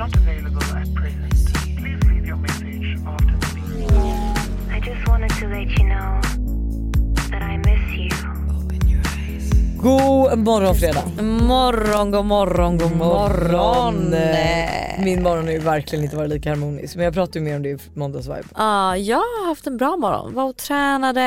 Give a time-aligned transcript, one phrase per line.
[0.00, 1.34] not available at present.
[1.80, 3.90] Please leave your message after the beep.
[4.76, 6.10] I just wanted to let you know
[7.30, 8.10] that I miss you.
[9.82, 11.22] God morgon fredag.
[11.22, 14.14] Morgon, god morgon, god morgon.
[14.14, 17.56] Eh, Min morgon har ju verkligen inte varit lika harmonisk men jag pratade ju mer
[17.56, 18.44] om det i måndagsvibe.
[18.56, 20.34] Ja, jag har haft en bra morgon.
[20.34, 21.20] Var och tränade,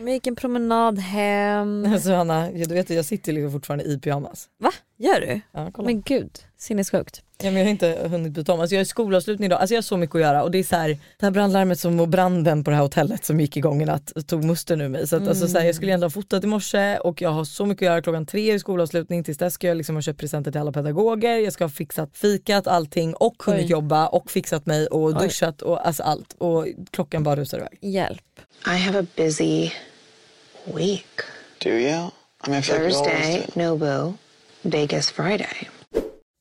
[0.00, 1.86] jag gick en promenad hem.
[1.92, 4.46] Alltså Hanna, du vet jag sitter ju liksom fortfarande i pyjamas.
[4.62, 4.70] Va?
[5.00, 5.40] Gör du?
[5.52, 5.86] Ja, kolla.
[5.86, 7.22] Men gud, sinnessjukt.
[7.42, 8.60] Ja, men jag har inte hunnit byta om.
[8.60, 10.62] Alltså jag har skolavslutning idag, alltså jag har så mycket att göra och det är
[10.62, 13.82] så här, det här brandlarmet som och branden på det här hotellet som gick igång
[13.82, 15.08] i natt tog musten ur mig.
[15.08, 17.44] Så, att, alltså, så här, jag skulle ändå ha fotat i morse och jag har
[17.44, 19.24] så mycket att göra klockan tre i skolavslutning.
[19.24, 22.16] Tills dess ska jag liksom ha köpt presenter till alla pedagoger, jag ska ha fixat
[22.16, 23.70] fikat allting och hunnit Oj.
[23.70, 25.14] jobba och fixat mig och Oj.
[25.20, 26.32] duschat och alltså allt.
[26.38, 27.78] Och klockan bara rusar iväg.
[27.80, 28.40] Hjälp.
[28.66, 29.70] I have a busy
[30.64, 31.20] week.
[31.58, 32.10] Do you?
[32.46, 34.14] I mean, Thursday, do.
[34.70, 35.68] Vegas Friday.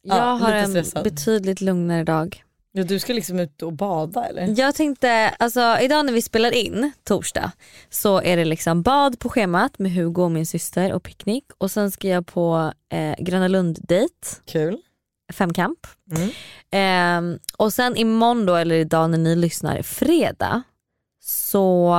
[0.04, 1.04] Jag Ja, har en stressad.
[1.04, 2.44] betydligt lugnare dag.
[2.72, 4.54] Ja, du ska liksom ut och bada eller?
[4.60, 7.52] Jag tänkte, alltså idag när vi spelar in, torsdag,
[7.90, 11.72] så är det liksom bad på schemat med Hugo och min syster och picknick och
[11.72, 14.14] sen ska jag på eh, Gröna Lund-dejt,
[14.46, 14.78] Kul.
[15.34, 15.80] femkamp.
[16.16, 16.30] Mm.
[16.72, 20.64] Ehm, och sen imorgon då, eller idag när ni lyssnar, fredag,
[21.30, 21.96] så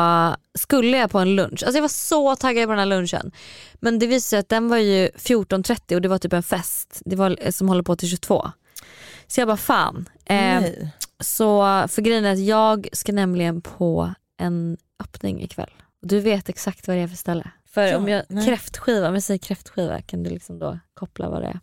[0.54, 1.62] skulle jag på en lunch.
[1.62, 3.32] Alltså jag var så taggad på den här lunchen.
[3.74, 7.02] Men det visade sig att den var ju 14.30 och det var typ en fest
[7.04, 8.50] det var, som håller på till 22.
[9.26, 10.08] Så jag bara fan.
[10.28, 10.92] Nej.
[11.20, 15.70] så för grejen är att jag ska nämligen på en öppning ikväll.
[16.02, 17.50] Du vet exakt vad det är för ställe.
[17.66, 18.46] För Ja, om jag, nej.
[18.46, 21.60] kräftskiva, om jag säger kräftskiva kan du liksom då koppla vad det är.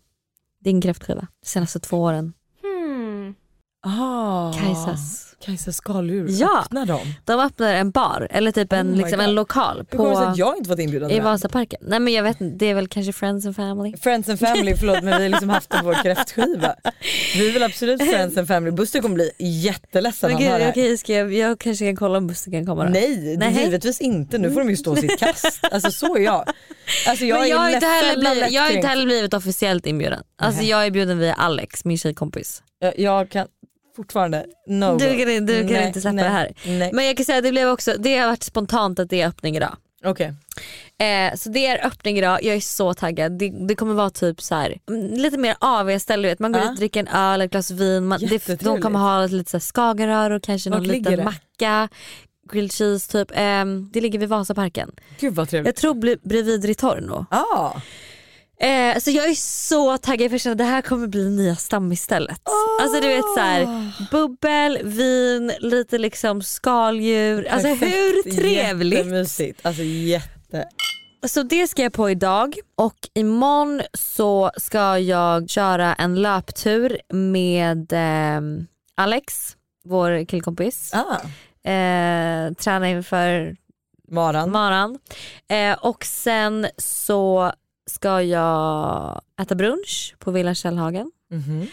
[0.60, 2.32] Din kräftskiva, de senaste två åren.
[3.86, 5.22] Ah, Kajsas.
[5.44, 6.60] Kajsas skaldjur, Ja.
[6.64, 7.14] öppnar dem?
[7.24, 10.24] De öppnar en bar eller typ en, Oh liksom en lokal Hur kommer det sig
[10.24, 11.20] på, att jag inte fått inbjudan i det?
[11.20, 11.78] Vasaparken.
[11.82, 13.96] Nej men jag vet inte, det är väl kanske friends and family.
[13.96, 16.74] Friends and family, förlåt men vi har liksom haft den på vår kräftskiva.
[17.36, 18.70] Vi vill absolut friends and family.
[18.72, 21.84] Buster kommer bli jätteledsen Men när han hör gud, det okej, ska jag, jag kanske
[21.86, 22.90] kan kolla om bussen kan komma då.
[22.90, 23.64] Nej, Nej.
[23.64, 24.38] givetvis inte.
[24.38, 25.60] Nu får de ju stå sitt kast.
[25.70, 26.44] Alltså så är jag.
[27.08, 29.86] Alltså jag men jag har, är inte heller blivit, jag har inte heller blivit officiellt
[29.86, 30.22] inbjuden.
[30.42, 32.62] Alltså jag är bjuden via Alex, min tjejkompis.
[32.78, 33.46] Jag, jag kan
[33.96, 35.24] fortfarande no Du go.
[35.24, 36.52] kan, du kan Nej, inte släppa nej, det här.
[36.66, 36.90] Nej.
[36.92, 39.28] Men jag kan säga att det blev också, det har varit spontant att det är
[39.28, 39.76] öppning idag.
[40.04, 40.34] Okej.
[40.98, 43.32] Eh, så det är öppning idag, jag är så taggad.
[43.38, 45.56] Det, det kommer vara typ så här, mm, lite mer
[46.22, 46.38] du vet.
[46.38, 46.68] man går Ja.
[46.68, 48.06] dit, dricker en öl, ett glas vin.
[48.06, 51.24] Man, det, de kommer ha lite så här skagenrör och kanske Vart någon liten det?
[51.24, 51.88] macka,
[52.52, 53.30] grilled cheese typ.
[53.34, 54.90] Ehm, det ligger vid Vasaparken.
[55.20, 55.66] Gud vad trevligt.
[55.68, 55.94] Jag tror
[56.28, 57.26] bredvid Ritorno.
[57.30, 57.72] Ah.
[58.60, 62.40] Eh, så jag är så taggad för att det här kommer bli nya stamistället.
[62.82, 67.48] Alltså du vet så här, bubbel, vin, lite liksom skaldjur.
[67.48, 68.98] Alltså hur trevligt?
[68.98, 69.66] Jättemysigt.
[69.66, 70.68] Alltså jätte.
[71.26, 77.92] Så det ska jag på idag och imorgon så ska jag köra en löptur med
[77.92, 78.40] eh,
[78.94, 80.92] Alex, vår killkompis.
[80.94, 81.70] Ah.
[81.70, 83.56] Eh, träna inför
[84.08, 84.50] Maran.
[84.50, 84.98] maran.
[85.48, 87.52] Eh, och sen så
[87.90, 91.10] ska jag äta brunch på Villa Källhagen.
[91.30, 91.66] Mhm.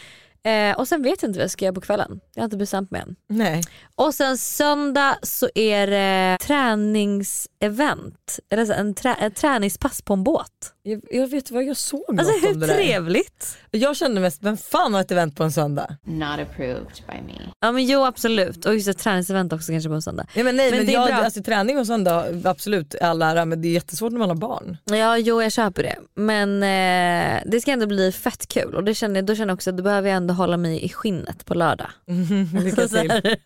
[0.45, 2.19] Eh, och sen vet jag inte vad jag ska göra på kvällen.
[2.35, 3.15] Jag har inte bestämt mig än.
[3.29, 3.61] Nej.
[3.95, 8.39] Och sen söndag så är det träningsevent.
[8.49, 10.73] Eller en trä, ett träningspass på en båt.
[10.85, 12.73] Jag, jag vet vad jag såg Alltså något om hur det där.
[12.75, 13.57] trevligt?
[13.71, 15.95] Jag kände mest, vem fan har ett event på en söndag?
[16.03, 17.33] Not approved by me.
[17.59, 18.65] Ja men jo absolut.
[18.65, 20.25] Och just ett träningsevent också kanske på en söndag.
[20.33, 21.15] Ja, men nej Men men, det är jag, bra.
[21.15, 24.77] alltså, träning och söndag absolut all ära men det är jättesvårt när man har barn.
[24.85, 25.95] Ja jo jag köper det.
[26.15, 28.75] Men eh, det ska ändå bli fett kul.
[28.75, 30.89] Och det känner, då känner jag också att då behöver jag ändå hålla mig i
[30.89, 31.87] skinnet på lördag.
[32.63, 33.37] Lycka till.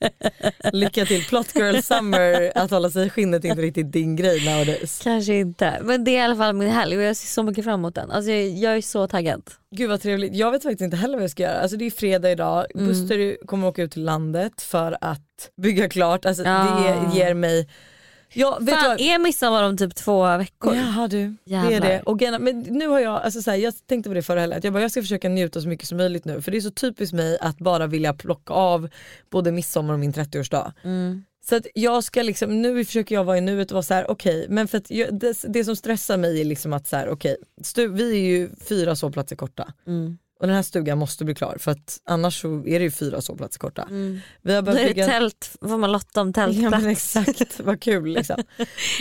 [0.73, 1.25] Lycka till.
[1.25, 4.99] Plot girl summer, att hålla sig i skinnet är inte riktigt din grej nowadays.
[5.03, 5.79] Kanske inte.
[5.83, 7.95] Men det är i alla fall min helg och jag ser så mycket fram emot
[7.95, 8.11] den.
[8.11, 9.41] Alltså jag, jag är så taggad.
[9.75, 10.35] Gud vad trevligt.
[10.35, 11.59] Jag vet faktiskt inte heller vad jag ska göra.
[11.59, 12.87] Alltså det är fredag idag, Mm.
[12.87, 16.25] Buster kommer åka ut till landet för att bygga klart.
[16.25, 17.07] Alltså Ja.
[17.11, 17.69] det ger mig
[18.33, 20.75] Ja, vet Fan är midsommar om typ två veckor?
[20.75, 21.89] Jaha du, det är Jävlar.
[21.89, 22.01] det.
[22.01, 24.59] Och gärna, men nu har jag, alltså så här, jag tänkte på det förra helgen,
[24.63, 26.71] jag, bara, jag ska försöka njuta så mycket som möjligt nu för det är så
[26.71, 28.89] typiskt mig att bara vilja plocka av
[29.29, 30.71] både midsommar och min 30-årsdag.
[30.83, 31.23] Mm.
[31.49, 34.11] Så att jag ska liksom, nu försöker jag vara i nuet och vara så här:
[34.11, 37.09] okej men för att jag, det, det som stressar mig är liksom att så här,
[37.09, 39.73] okej, stu, vi är ju fyra sovplatser korta.
[39.87, 40.17] Mm.
[40.39, 43.21] Och den här stugan måste bli klar för att annars så är det ju fyra
[43.21, 43.81] sovplatser korta.
[43.81, 44.19] Mm.
[44.41, 46.81] Vi har börjat bygga tält, får man lotta om Ja tältplats.
[46.83, 48.35] men exakt, vad kul liksom.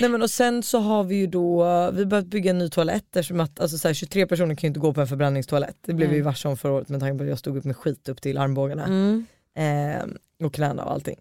[0.01, 2.71] Nej men och sen så har vi ju då, vi har börjat bygga en ny
[2.71, 5.77] toalett eftersom att alltså, så här, 23 personer kan ju inte gå på en förbränningstoalett.
[5.87, 7.65] Det blev vi ju varse om förra året med tanke på att jag stod upp
[7.65, 8.85] med skit upp till armbågarna.
[8.85, 9.27] Mm.
[9.57, 10.07] Eh,
[10.45, 11.17] och knäna och allting.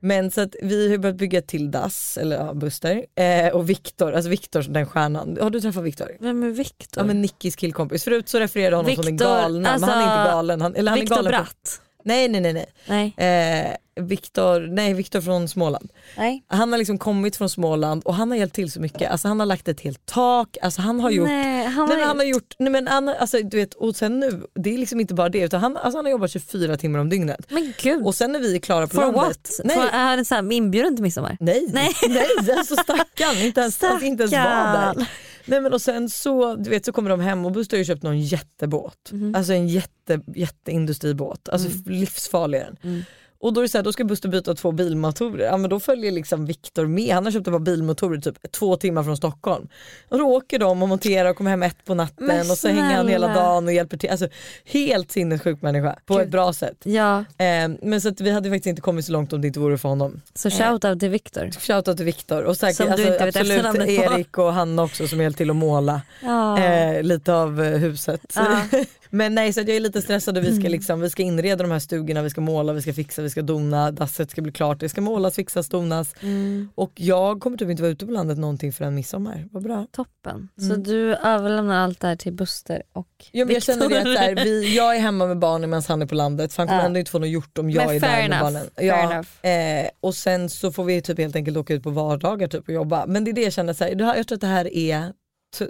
[0.00, 3.06] Men så att vi har börjat bygga till dass, eller ja, Buster.
[3.14, 5.38] Eh, och Viktor, alltså Viktor den stjärnan.
[5.40, 6.16] Har du träffat Viktor?
[6.20, 7.02] Vem är Viktor?
[7.02, 8.04] Ja men Nickis killkompis.
[8.04, 10.60] Förut så refererade honom som den galna men han är alltså, inte galen.
[10.60, 11.80] Han, eller han är Viktor galen Bratt.
[12.04, 12.52] Nej nej nej.
[12.52, 13.14] nej.
[13.16, 13.70] Nej.
[13.70, 15.90] Eh, Viktor, nej Viktor från Småland.
[16.16, 16.44] Nej.
[16.46, 19.10] Han har liksom kommit från Småland och han har hjälpt till så mycket.
[19.10, 22.18] Alltså han har lagt ett helt tak, alltså han har gjort Nej, han har han
[22.18, 25.14] har gjort, nej men han, alltså, du vet, och sen nu, det är liksom inte
[25.14, 27.46] bara det utan han, alltså, han har jobbat 24 timmar om dygnet.
[27.50, 28.06] Men gud.
[28.06, 29.22] Och sen när vi är klara på For landet.
[29.22, 29.60] what?
[29.64, 31.36] Nej, För, är han så här inbjuden till midsommar?
[31.40, 31.90] nej, Nej.
[32.08, 32.56] nej.
[32.58, 34.96] alltså stackarn, inte ens, alltså, inte ens var Stackarn.
[34.96, 35.06] där.
[35.44, 37.84] Nej men och sen så, du vet, så kommer de hem och Buster har ju
[37.84, 39.12] köpt någon jättebåt.
[39.12, 39.34] Mhm.
[39.34, 41.82] Alltså en jätte, jätteindustribåt, alltså Mm.
[41.86, 43.04] livsfarlig är den.
[43.42, 45.44] Och då är det så här, då ska Buster byta två bilmotorer.
[45.44, 47.14] Ja men då följer liksom Viktor med.
[47.14, 49.68] Han har köpt ett par bilmotorer typ två timmar från Stockholm.
[50.08, 52.68] Och då åker de och monterar och kommer hem ett på natten Men och så
[52.68, 54.10] hänger han hela dagen och hjälper till.
[54.10, 54.28] Alltså
[54.64, 56.76] helt sinnessjuk människa på ett bra sätt.
[56.82, 59.60] Ja, Eh, men så att vi hade faktiskt inte kommit så långt om det inte
[59.60, 60.20] vore för honom.
[60.34, 61.50] så shout out till Viktor.
[61.50, 63.88] Shoutout till Viktor och säkert alltså, absolut.
[63.88, 66.58] Erik och Hanna också som hjälpt till att måla Ja.
[66.58, 68.20] eh, lite av eh, huset.
[68.34, 68.62] Ja.
[69.14, 70.60] Men nej så jag är lite stressad och vi Mm.
[70.60, 73.30] ska, liksom, vi ska inreda de här stugorna, vi ska måla, vi ska fixa, vi
[73.30, 76.14] ska dona, dasset ska bli klart, det ska målas, fixas, donas.
[76.20, 76.68] Mm.
[76.74, 79.48] Och jag kommer typ inte vara ute på landet någonting förrän midsommar.
[79.52, 79.86] Vad bra.
[79.92, 80.48] Toppen.
[80.68, 84.18] Så du överlämnar allt det här till Buster och Ja, men jag känner det att
[84.18, 86.80] här, vi, jag är hemma med barnen medan han är på landet för han kommer
[86.80, 86.86] Ja.
[86.86, 88.66] ändå inte få något gjort om jag Men är där med enough, barnen.
[88.76, 92.48] fair Ja, eh, och sen så får vi typ helt enkelt åka ut på vardagar
[92.48, 93.06] typ och jobba.
[93.06, 95.12] Men det är det jag känner, så här, jag tror att det här är,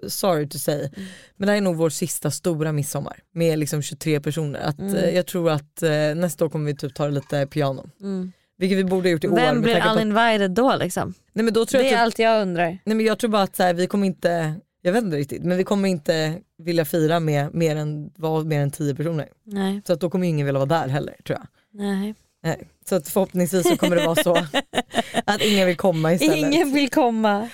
[0.08, 0.90] sorry to say, Mm.
[1.36, 4.60] men det här är nog vår sista stora midsommar med liksom 23 personer.
[4.60, 4.94] Att, Mm.
[4.94, 7.88] eh, jag tror att eh, nästa år kommer vi typ ta det lite piano.
[8.00, 8.32] Mm.
[8.58, 9.34] Vilket vi borde ha gjort i år.
[9.36, 11.14] Vem blir på att- uninvited då liksom?
[11.32, 12.78] Nej men då tror Det jag är typ, allt jag undrar.
[12.84, 15.42] nej men jag tror bara att så här, vi kommer inte, jag vet inte riktigt,
[15.44, 19.28] men vi kommer inte vilja fira med mer än, vara mer än 10 personer.
[19.44, 19.82] Nej.
[19.86, 21.46] Så att då kommer ingen vilja vara där heller tror jag.
[21.80, 22.14] Nej.
[22.42, 22.68] Nej.
[22.88, 24.36] Så att förhoppningsvis så kommer det vara så
[25.26, 26.36] att ingen vill komma istället.
[26.36, 27.48] Ingen vill komma.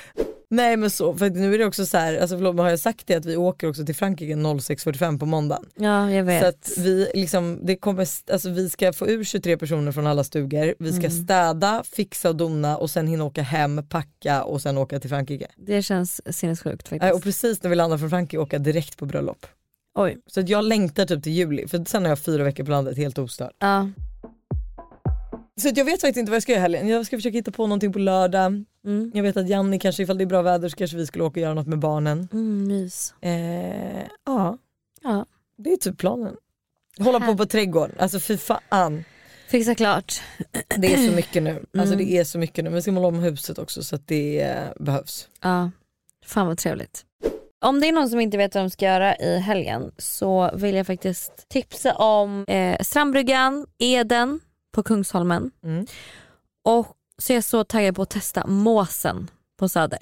[0.50, 2.80] Nej men så, för nu är det också så här, alltså förlåt men har jag
[2.80, 5.66] sagt det att vi åker också till Frankrike 06.45 på måndagen.
[5.76, 6.42] Ja jag vet.
[6.42, 10.24] Så att vi, liksom, det kommer, alltså vi ska få ur 23 personer från alla
[10.24, 11.24] stugor, vi ska Mm.
[11.24, 15.46] städa, fixa och dona och sen hinna åka hem, packa och sen åka till Frankrike.
[15.56, 17.14] Det känns sinnessjukt faktiskt.
[17.14, 19.46] Och precis när vi landar från Frankrike åka direkt på bröllop.
[19.94, 20.18] Oj.
[20.26, 22.96] Så att jag längtar typ till juli för sen har jag fyra veckor på landet
[22.96, 23.52] helt ostörd.
[23.58, 23.88] Ja.
[25.60, 26.88] Så jag vet faktiskt inte vad jag ska göra i helgen.
[26.88, 28.64] Jag ska försöka hitta på någonting på lördag.
[28.86, 29.10] Mm.
[29.14, 31.40] Jag vet att Janni kanske ifall det är bra väder så kanske vi skulle åka
[31.40, 32.28] och göra något med barnen.
[32.32, 33.14] Mm, mys.
[33.20, 34.58] Eh, ja,
[35.02, 35.26] Ja.
[35.58, 36.36] det är typ planen.
[36.98, 39.04] Hålla på på trädgården, alltså fy fan.
[39.48, 40.20] Fixa klart.
[40.76, 41.50] Det är så mycket nu.
[41.78, 42.06] Alltså Mm.
[42.06, 42.70] det är så mycket nu.
[42.70, 45.28] Men ska måla om huset också så att det eh, behövs.
[45.42, 45.70] Ja.
[46.26, 47.04] Fan vad trevligt.
[47.60, 50.74] Om det är någon som inte vet vad de ska göra i helgen så vill
[50.74, 54.40] jag faktiskt tipsa om eh, Strandbryggan, Eden
[54.78, 55.50] på Kungsholmen.
[55.64, 55.86] Mm.
[56.64, 56.86] Och
[57.18, 59.98] så är jag så taggad på att testa Måsen på Söder.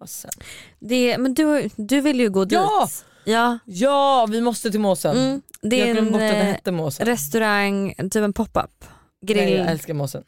[0.00, 0.30] Måsen.
[0.78, 2.84] Det, men du, du vill ju gå Ja!
[2.86, 3.04] dit.
[3.24, 3.58] Ja!
[3.64, 5.16] Ja, vi måste till Måsen.
[5.16, 7.06] Mm, det jag är glömde en bort att det eh, hette Måsen.
[7.06, 8.84] restaurang, typ en pop-up.
[9.26, 9.44] Grill.
[9.44, 10.22] Nej, jag älskar Måsen.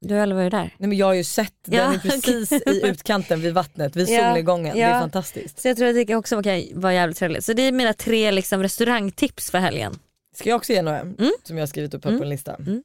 [0.00, 0.74] Du har aldrig varit där?
[0.78, 4.08] Nej, men jag har ju sett, den Ja, är precis i utkanten vid vattnet, vid
[4.08, 4.76] Ja, solnedgången.
[4.76, 5.00] Det är ja.
[5.00, 5.60] fantastiskt.
[5.60, 7.44] Så jag tror att det också kan vara jävligt trevligt.
[7.44, 9.98] Så det är mina tre liksom, restaurangtips för helgen.
[10.34, 11.00] Ska jag också ge några
[11.44, 12.54] som jag har skrivit upp här på en lista?
[12.54, 12.82] Mm.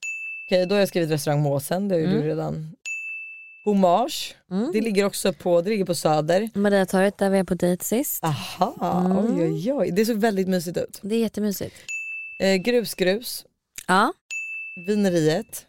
[0.47, 2.21] Okej, då har jag skrivit restaurang Måsen, det har ju Mm.
[2.21, 2.75] du redan.
[3.65, 4.71] Hommage, Mm.
[4.73, 6.49] det ligger också på, det ligger på Söder.
[6.53, 8.23] Mariatorget där vi är på dejt sist.
[8.23, 9.17] Aha, Mm.
[9.17, 9.91] oj oj oj.
[9.91, 10.99] Det såg väldigt mysigt ut.
[11.01, 11.75] Det är jättemysigt.
[12.43, 13.45] Eh, grusgrus,
[13.87, 14.13] Ja.
[14.87, 15.65] vineriet.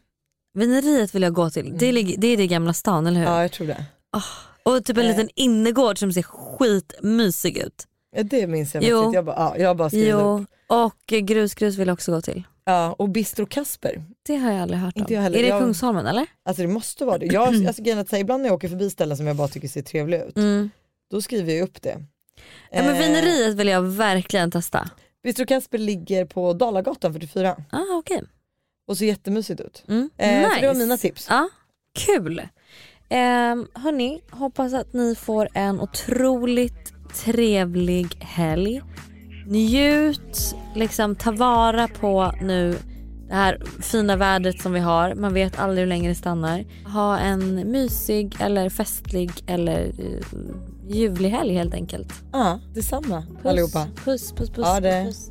[0.55, 1.79] Vineriet vill jag gå till.
[1.79, 3.27] Det, ligger, det är det gamla stan eller hur?
[3.27, 3.85] Ja jag tror det.
[4.63, 5.09] Och typ en Eh.
[5.09, 7.87] liten innergård som ser skitmysig ut.
[8.17, 8.99] Ja, det minns jag Jo.
[8.99, 9.15] faktiskt.
[9.15, 10.21] Jag, bara, ja, jag har bara skrivit upp.
[10.21, 10.47] Jo.
[10.67, 12.43] Och grusgrus vill jag också gå till.
[12.65, 14.05] Ja, och Bistro Kasper.
[14.27, 15.01] Det har jag aldrig hört om.
[15.03, 15.39] Inte jag heller.
[15.39, 16.27] Är det Jag- Kungsholmen eller?
[16.45, 17.27] Alltså det måste vara det.
[17.27, 19.49] Jag, alltså, grejen är att säga, ibland när jag åker förbi ställen som jag bara
[19.49, 20.71] tycker ser trevliga ut, Mm.
[21.11, 22.03] då skriver jag upp det.
[22.71, 24.91] Ja, men Eh, vineriet vill jag verkligen testa.
[25.23, 28.23] Bistro Kasper ligger på Dalagatan 44 Ah, okej.
[28.89, 29.85] och ser jättemysigt ut.
[29.89, 30.11] Mm.
[30.17, 30.55] Eh, nice.
[30.55, 31.27] Så det var mina tips.
[31.31, 31.49] Ja,
[31.99, 32.39] kul.
[33.11, 36.93] Um, hörni, hoppas att ni får en otroligt
[37.25, 38.83] trevlig helg.
[39.47, 42.79] Njut, liksom ta vara på nu
[43.29, 45.15] det här fina vädret som vi har.
[45.15, 46.65] Man vet aldrig hur länge det stannar.
[46.85, 50.21] Ha en mysig eller festlig eller uh,
[50.89, 52.13] ljuvlig helg helt enkelt.
[52.33, 53.87] Ja, detsamma Puss, allihopa.
[54.05, 54.67] Puss, puss, puss.
[54.67, 55.05] Ha det.
[55.07, 55.31] puss.